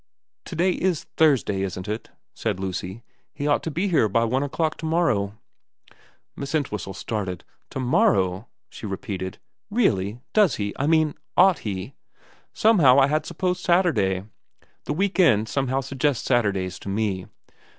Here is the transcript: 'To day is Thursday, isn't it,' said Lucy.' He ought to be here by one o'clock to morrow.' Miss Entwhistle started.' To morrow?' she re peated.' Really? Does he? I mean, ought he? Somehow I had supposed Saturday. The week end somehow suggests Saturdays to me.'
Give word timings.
'To 0.45 0.55
day 0.55 0.71
is 0.71 1.03
Thursday, 1.15 1.61
isn't 1.61 1.87
it,' 1.87 2.09
said 2.33 2.59
Lucy.' 2.59 3.03
He 3.35 3.45
ought 3.45 3.61
to 3.61 3.69
be 3.69 3.87
here 3.87 4.09
by 4.09 4.23
one 4.25 4.41
o'clock 4.41 4.75
to 4.77 4.85
morrow.' 4.87 5.37
Miss 6.35 6.55
Entwhistle 6.55 6.95
started.' 6.95 7.43
To 7.69 7.79
morrow?' 7.79 8.47
she 8.71 8.87
re 8.87 8.97
peated.' 8.97 9.35
Really? 9.79 10.19
Does 10.33 10.55
he? 10.55 10.73
I 10.79 10.87
mean, 10.87 11.13
ought 11.37 11.59
he? 11.59 11.93
Somehow 12.51 12.97
I 12.97 13.05
had 13.09 13.27
supposed 13.27 13.63
Saturday. 13.63 14.23
The 14.85 14.93
week 14.93 15.19
end 15.19 15.47
somehow 15.47 15.81
suggests 15.81 16.25
Saturdays 16.25 16.79
to 16.79 16.89
me.' 16.89 17.27